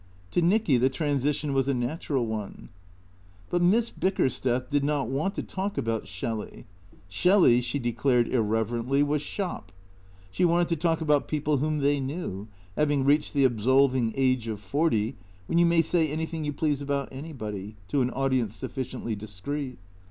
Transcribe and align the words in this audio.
To 0.31 0.41
Nicky 0.41 0.77
the 0.77 0.89
transition 0.89 1.53
was 1.53 1.67
a 1.67 1.75
natural 1.75 2.25
one. 2.25 2.69
But 3.51 3.61
Miss 3.61 3.91
Bickersteth 3.91 4.67
did 4.71 4.83
not 4.83 5.09
want 5.09 5.35
to 5.35 5.43
talk 5.43 5.77
about 5.77 6.07
Shelley. 6.07 6.65
Shelley, 7.07 7.61
she 7.61 7.77
declared 7.77 8.27
irreverently, 8.27 9.03
was 9.03 9.21
shop. 9.21 9.71
She 10.31 10.43
wanted 10.43 10.69
to 10.69 10.75
talk 10.75 11.01
about 11.01 11.27
people 11.27 11.57
whom 11.57 11.77
they 11.77 11.99
knew, 11.99 12.47
having 12.75 13.05
reached 13.05 13.35
the 13.35 13.45
absolving 13.45 14.11
age 14.17 14.47
of 14.47 14.59
forty, 14.59 15.17
when 15.45 15.59
you 15.59 15.67
may 15.67 15.83
say 15.83 16.07
anything 16.07 16.43
you 16.45 16.51
please 16.53 16.81
about 16.81 17.09
anybody 17.11 17.75
to 17.89 18.01
an 18.01 18.09
audience 18.09 18.55
sufficiently 18.55 19.15
discreet. 19.15 19.77